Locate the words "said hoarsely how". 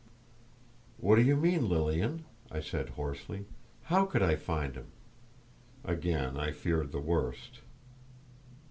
2.59-4.05